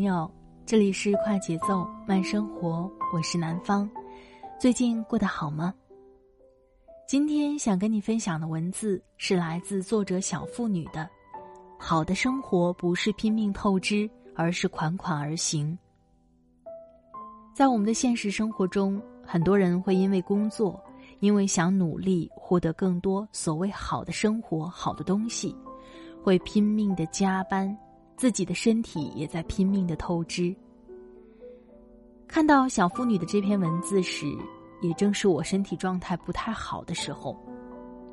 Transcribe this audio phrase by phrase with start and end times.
[0.00, 0.30] 朋友，
[0.64, 3.86] 这里是快节奏慢生活，我是南方。
[4.58, 5.74] 最近过得好吗？
[7.06, 11.06] 今天想跟你分享的文字是来自作者小妇女的。
[11.78, 15.78] 好的生活不是拼命透支，而是款款而行。
[17.54, 20.82] 在我们的现实生活中，很多人会因为工作，
[21.18, 25.54] 因为想努力获得更多所谓好的生活、好的东西，
[26.22, 27.76] 会拼命的加班。
[28.20, 30.54] 自己的身体也在拼命的透支。
[32.28, 34.26] 看到小妇女的这篇文字时，
[34.82, 37.34] 也正是我身体状态不太好的时候，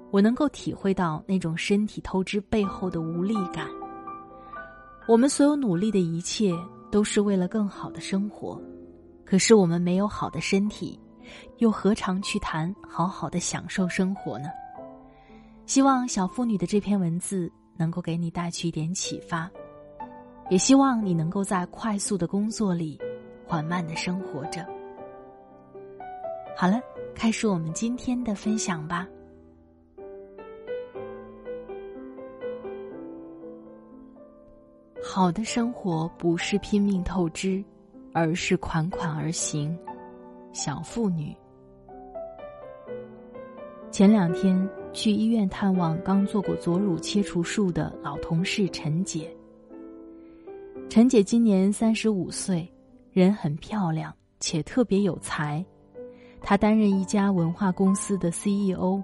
[0.10, 3.68] 我能够体会到那种身体透支背后的无力感。
[5.10, 6.54] 我们所有努力的一切
[6.90, 8.58] 都是为了更好的生活，
[9.26, 10.98] 可是我们没有好的身体，
[11.58, 14.48] 又何尝去谈好好的享受生活呢？
[15.66, 19.52] 希望小妇女的这篇文字能够给你带去一点启发。
[20.50, 22.98] 也希望你能够在快速的工作里，
[23.46, 24.66] 缓慢的生活着。
[26.56, 26.80] 好了，
[27.14, 29.08] 开始我们今天的分享吧。
[35.04, 37.64] 好的生活不是拼命透支，
[38.14, 39.78] 而是款款而行。
[40.54, 41.36] 小妇女，
[43.92, 49.30] 前两天去医院探望刚做过左乳切除术的老同事陈姐。
[50.90, 52.68] 陈姐今年三十五岁，
[53.12, 55.64] 人很漂亮，且特别有才。
[56.42, 59.04] 她担任一家文化公司的 CEO，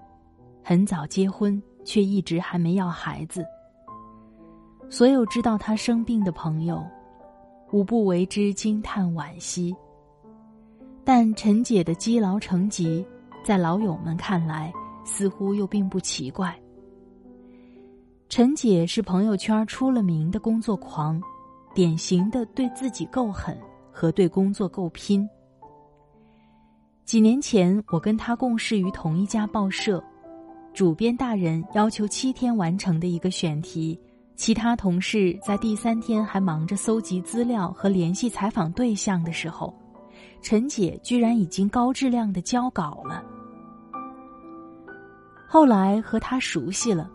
[0.63, 3.45] 很早结婚，却一直还没要孩子。
[4.89, 6.81] 所有知道她生病的朋友，
[7.71, 9.75] 无不为之惊叹惋惜。
[11.03, 13.05] 但陈姐的积劳成疾，
[13.43, 14.71] 在老友们看来，
[15.03, 16.57] 似乎又并不奇怪。
[18.29, 21.21] 陈姐是朋友圈出了名的工作狂。
[21.73, 23.57] 典型的对自己够狠
[23.91, 25.27] 和对工作够拼。
[27.03, 30.01] 几年前，我跟他共事于同一家报社，
[30.73, 33.99] 主编大人要求七天完成的一个选题，
[34.35, 39.73] 其他同事在第三天还忙着搜集资料和联系采访对象的时候，
[40.41, 43.23] 陈姐居然已经高质量的交稿了。
[45.47, 47.09] 后来和他熟悉了，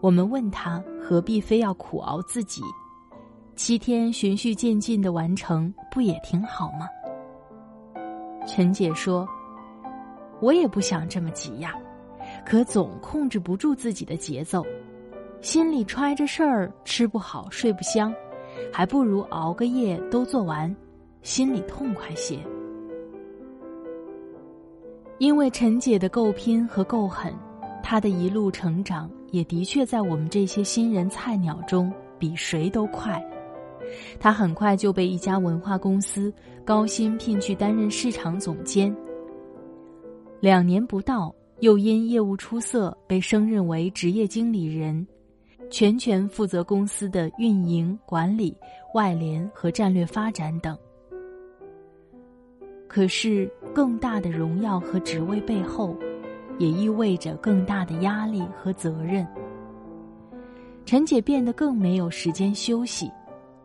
[0.00, 2.62] 我们问他何必非要苦熬自己。
[3.54, 6.88] 七天循序渐进的完成，不也挺好吗？
[8.46, 9.28] 陈姐说
[10.40, 11.74] ：“我也不想这么急呀，
[12.44, 14.64] 可总控制不住自己的节奏，
[15.42, 18.12] 心里揣着事儿，吃不好睡不香，
[18.72, 20.74] 还不如熬个夜都做完，
[21.22, 22.38] 心里痛快些。”
[25.18, 27.32] 因为陈姐的够拼和够狠，
[27.82, 33.22] 她的一路成长也的确在我们这些新人菜鸟中比谁都快。
[34.20, 36.32] 他很快就被一家文化公司
[36.64, 38.94] 高薪聘去担任市场总监。
[40.40, 45.06] 两年不到，又因业务出色被升任为职业经理人，
[45.70, 48.56] 全权负责公司的运营管理、
[48.94, 50.76] 外联和战略发展等。
[52.88, 55.96] 可是，更大的荣耀和职位背后，
[56.58, 59.26] 也意味着更大的压力和责任。
[60.84, 63.10] 陈姐变得更没有时间休息。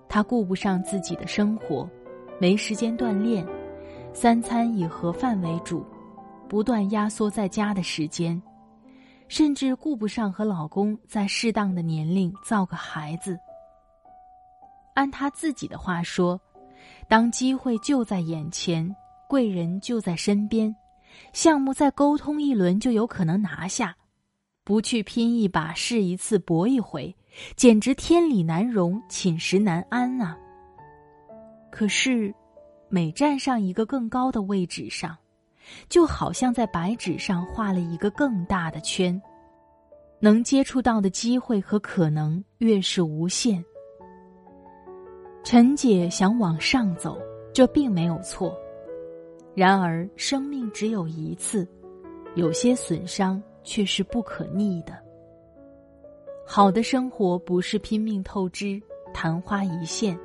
[0.10, 1.90] 他顾不上自己的生活，
[2.40, 3.46] 没时间锻炼，
[4.14, 5.86] 三餐以盒饭为主，
[6.48, 8.42] 不断压缩在家的时间，
[9.28, 13.38] 甚至顾不上和老公在适当的年龄造个孩子。
[14.94, 16.40] 按他自己的话说，
[17.08, 18.96] 当机会就在眼前，
[19.28, 20.74] 贵人就在身边，
[21.34, 23.96] 项目再沟通一轮就有可能拿下，
[24.64, 27.16] 不去拼一把试一次搏一回，
[27.56, 30.38] 简直天理难容，寝食难安啊！
[31.72, 32.34] 可是，
[32.90, 35.16] 每站上一个更高的位置上，
[35.90, 39.22] 就好像在白纸上画了一个更大的圈，
[40.20, 43.64] 能接触到的机会和可能越是无限。
[45.44, 47.18] 陈姐想往上走，
[47.54, 48.58] 这并没有错。
[49.54, 51.68] 然而，生命只有一次，
[52.36, 55.07] 有些损伤却是不可逆的。
[56.50, 58.82] 好的生活不是拼命透支、
[59.14, 60.18] 昙花一现，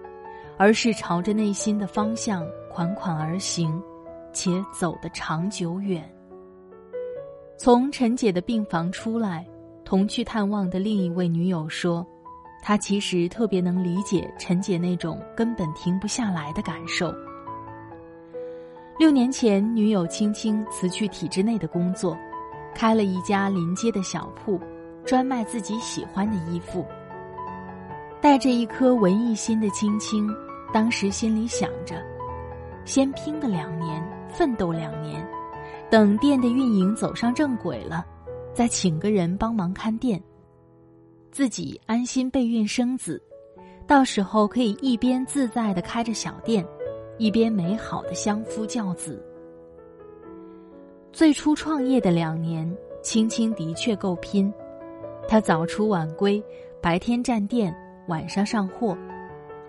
[0.56, 3.82] 而是朝着内心的方向款款而行。
[4.32, 6.10] 且走得长久远。
[7.58, 9.46] 从陈姐的病房出来，
[9.84, 12.06] 同去探望的另一位女友说
[12.62, 17.14] ：“她其实特别能理解陈姐那种根本停不下来的感受。”
[18.98, 22.16] 六年前，女友青青辞去体制内的工作，
[22.75, 24.58] 开了一家临街的小铺，
[25.04, 26.84] 专卖自己喜欢的衣服。
[28.20, 30.28] 带着一颗文艺心的青青，
[30.72, 31.96] 当时心里想着：
[32.84, 34.02] 先拼个两年。
[34.34, 35.22] 奋斗两年，
[35.90, 38.02] 等店的运营走上正轨了，
[38.54, 40.19] 再请个人帮忙看店，
[41.31, 43.22] 自己安心备孕生子，
[43.87, 46.66] 到时候可以一边自在的开着小店，
[47.19, 49.22] 一边美好的相夫教子。
[51.12, 54.50] 最初创业的两年，青青的确够拼，
[55.28, 56.42] 他早出晚归，
[56.80, 57.74] 白天站店，
[58.08, 58.96] 晚上上货，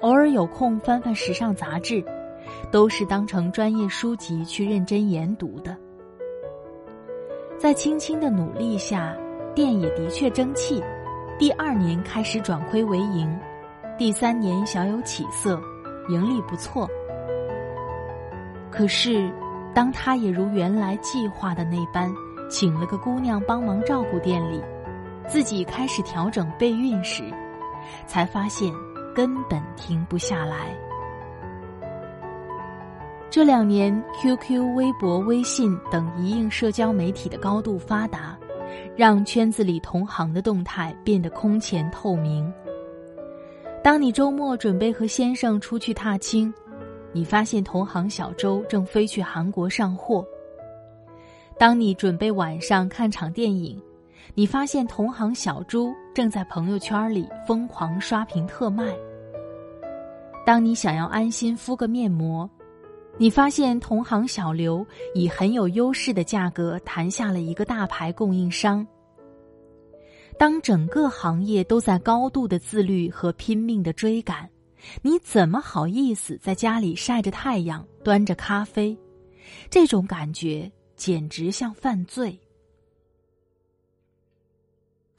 [0.02, 2.04] 偶尔有空翻翻时尚杂志。
[2.70, 5.78] 都是当成专业书籍去认真研读的。
[7.58, 9.16] 在青青的努力下，
[9.56, 10.84] 店也的确争气。
[11.40, 13.34] 第二年开始转亏为盈，
[13.98, 15.60] 第三年小有起色，
[16.10, 16.86] 盈利不错。
[18.70, 19.32] 可是，
[19.74, 22.14] 当他也如原来计划的那般，
[22.50, 24.62] 请了个姑娘帮忙照顾店里，
[25.28, 27.24] 自己开始调整备孕时，
[28.06, 28.72] 才发现
[29.16, 30.76] 根本停不下来。
[33.30, 38.38] 这两年，QQ、微博、微信等一应社交媒体的高度发达，
[38.96, 42.52] 让圈子里同行的动态变得空前透明。
[43.84, 46.54] 当你周末准备和先生出去踏青，
[47.12, 50.24] 你发现同行小周正飞去韩国上货；
[51.58, 53.82] 当你准备晚上看场电影，
[54.36, 58.86] 你发现同行小朱正在朋友圈里疯狂刷屏特卖；
[60.44, 62.50] 当你想要安心敷个面膜。
[63.16, 64.84] 你发现同行小刘
[65.14, 68.86] 以很有优势的价格谈下了一个大牌供应商。
[70.36, 74.50] 当整个行业都在高度的自律和拼命的追赶，
[75.04, 78.98] 你怎么好意思在家里晒着太阳端着咖啡？
[79.70, 82.36] 这种感觉简直像犯罪。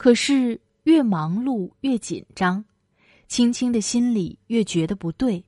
[0.05, 2.63] 可是越忙碌越紧张，
[3.27, 5.43] 青青的心里越觉得不对。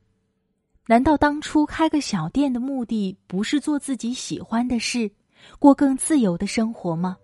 [0.87, 5.11] 难道当初开个小店的目的不是做自己喜欢的事，
[5.59, 7.15] 过更自由的生活吗？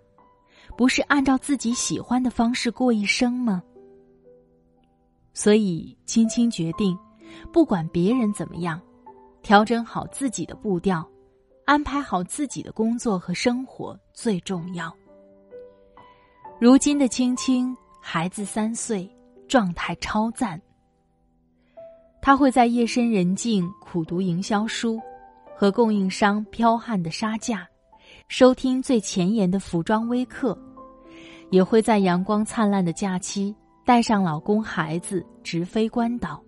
[0.78, 3.64] 不是按照自己喜欢的方式过一生吗？
[5.34, 6.96] 所以，青青决定，
[7.52, 8.80] 不管别人怎么样，
[9.42, 11.04] 调整好自己的步调，
[11.66, 14.96] 安排好自己的工作和生活最重要。
[16.60, 19.10] 如今的青青，孩子三岁，
[19.48, 20.62] 状态超赞。
[22.22, 25.02] 他会在夜深人静苦读营销书，
[25.58, 27.68] 和供应商彪悍的杀价，
[28.30, 30.58] 收听最前沿的服装微课，
[31.50, 36.42] 也会在阳光灿烂的假期带上老公孩子直飞关岛，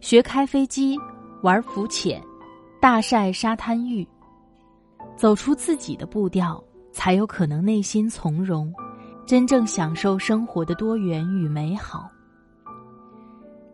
[0.00, 0.98] 学开飞机、
[1.42, 2.20] 玩浮潜、
[2.80, 4.08] 大晒沙滩浴，
[5.16, 8.74] 走出自己的步调，才有可能内心从容，
[9.26, 12.10] 真正享受生活的多元与美好。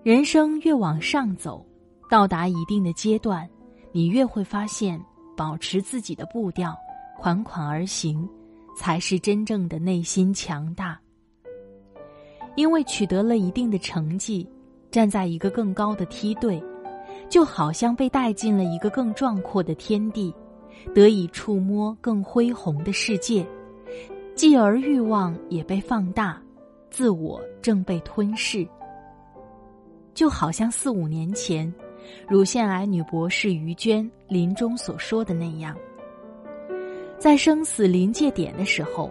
[0.05, 1.67] 人生越往上走，
[2.09, 3.49] 到达一定的阶段，
[3.91, 5.01] 你越会发现，
[5.37, 6.77] 保持自己的步调，
[7.19, 8.29] 款款而行，
[8.77, 10.99] 才是真正的内心强大。
[12.55, 14.49] 因为取得了一定的成绩，
[14.89, 16.63] 站在一个更高的梯队，
[17.29, 20.33] 就好像被带进了一个更壮阔的天地，
[20.95, 23.47] 得以触摸更恢宏的世界，
[24.41, 26.41] 继而欲望也被放大，
[26.91, 28.67] 自我正被吞噬。
[30.15, 31.71] 就好像四五年前，
[32.27, 35.77] 乳腺癌女博士于娟临终所说的那样，
[37.19, 39.11] 在生死临界点的时候，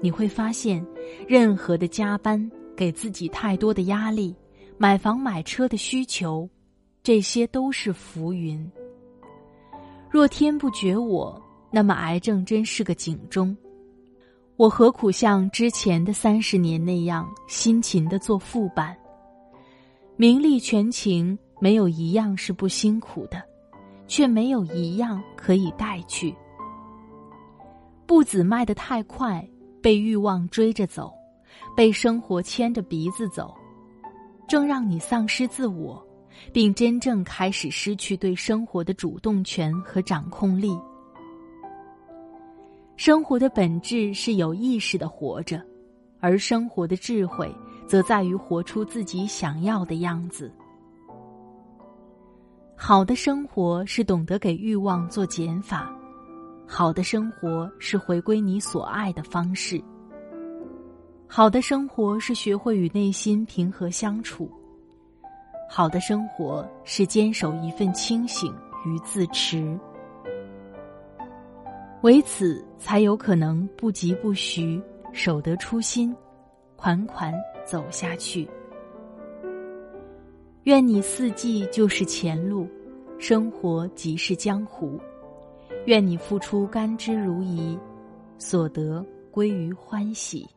[0.00, 0.82] 你会发现，
[1.28, 4.34] 任何的加班、给自己太多的压力、
[4.78, 6.48] 买房买车的需求，
[7.02, 8.66] 这些都是浮云。
[10.08, 11.38] 若天不绝我，
[11.70, 13.54] 那么癌症真是个警钟。
[14.60, 18.94] 我何苦像之前的三十年那样辛勤的做副班？
[20.16, 23.42] 名利权情没有一样是不辛苦的，
[24.06, 26.36] 却没有一样可以带去。
[28.04, 29.42] 步子迈得太快，
[29.80, 31.10] 被欲望追着走，
[31.74, 33.54] 被生活牵着鼻子走，
[34.46, 36.06] 正让你丧失自我，
[36.52, 40.78] 并真正开始失去对生活的主动权和掌控力。
[43.00, 45.58] 生活的本质是有意识的活着，
[46.20, 47.50] 而生活的智慧
[47.86, 50.52] 则在于活出自己想要的样子。
[52.76, 55.90] 好的生活是懂得给欲望做减法，
[56.66, 59.82] 好的生活是回归你所爱的方式。
[61.26, 64.50] 好的生活是学会与内心平和相处，
[65.70, 68.54] 好的生活是坚守一份清醒
[68.84, 69.80] 与自持。
[72.02, 74.80] 唯此，才有可能不疾不徐，
[75.12, 76.16] 守得初心，
[76.74, 78.48] 款款走下去。
[80.64, 82.66] 愿你四季就是前路，
[83.18, 84.98] 生活即是江湖。
[85.84, 87.78] 愿你付出甘之如饴，
[88.38, 90.48] 所得归于欢喜。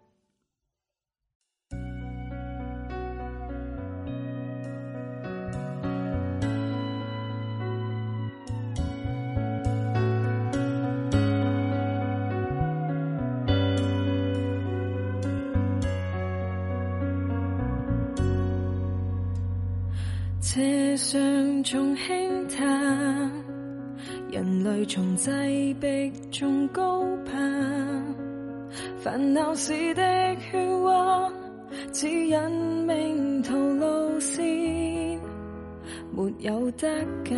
[20.53, 20.61] 车
[20.97, 23.31] 上从轻叹，
[24.29, 25.31] 人类从挤
[25.81, 28.05] 逼中高攀，
[28.99, 30.03] 烦恼时的
[30.51, 31.33] 喧哗，
[31.91, 32.37] 指引
[32.85, 34.43] 命途路线，
[36.11, 36.87] 没有得
[37.25, 37.35] 拣。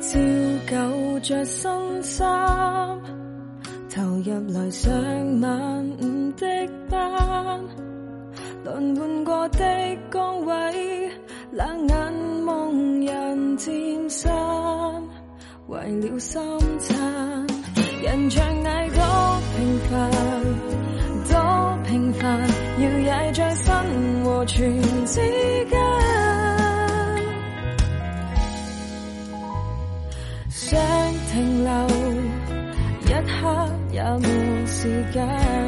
[0.00, 0.18] 照
[0.66, 3.00] 旧着新衫，
[3.88, 4.92] 投入来上
[5.40, 6.46] 晚午的
[6.88, 7.60] 班，
[8.64, 9.64] 轮换过的
[10.10, 11.08] 岗位。
[11.52, 14.32] 冷眼望人渐散，
[15.66, 16.40] 为了三
[16.78, 16.96] 餐，
[18.00, 20.10] 人像矮多平凡，
[21.28, 22.40] 多平凡，
[22.78, 25.20] 要踩在生和存之
[25.68, 25.80] 间，
[30.48, 30.80] 想
[31.32, 31.70] 停留
[33.06, 35.59] 一刻也没时间。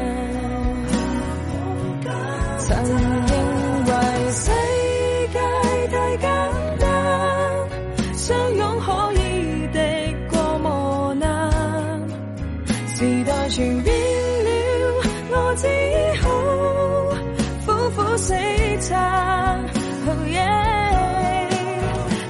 [13.53, 14.49] 全变了，
[15.29, 15.67] 我只
[16.23, 16.25] 好
[17.67, 18.33] 苦苦死
[18.81, 18.89] 撑。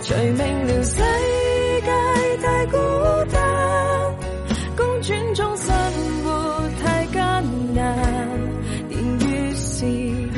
[0.01, 0.97] 除明了世
[1.81, 1.87] 界
[2.41, 2.75] 太孤
[3.31, 3.39] 单，
[4.75, 5.73] 公转中生
[6.25, 7.21] 活太艰
[7.73, 7.79] 难，
[8.89, 10.37] 年月时日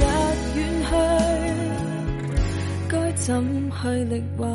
[0.54, 0.94] 远去，
[2.88, 4.46] 该怎去力挽？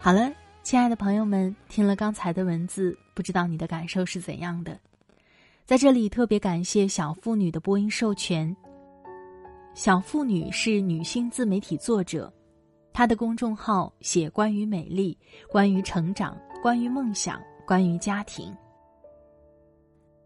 [0.00, 0.28] 好了。
[0.66, 4.76] 亲爱的朋友们，听了刚才的文字，不知道你的感受是怎样的？
[5.64, 8.56] 在这里特别感谢小妇女的播音授权。
[9.74, 12.32] 小妇女是女性自媒体作者，
[12.92, 15.16] 她的公众号写关于美丽、
[15.48, 18.52] 关于成长、关于梦想、关于家庭。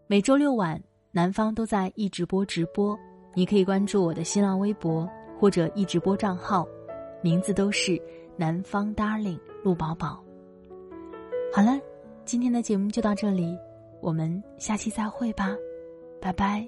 [0.07, 0.81] 每周六晚，
[1.11, 2.97] 南方都在一直播直播，
[3.35, 5.07] 你可以关注我的新浪微博
[5.39, 6.67] 或者一直播账号，
[7.21, 7.95] 名字都是
[8.35, 10.19] 南方 Darling 陆宝宝。
[11.53, 11.79] 好了，
[12.23, 13.57] 今天的节目就到这里，
[13.99, 15.55] 我们下期再会吧，
[16.21, 16.65] 拜拜。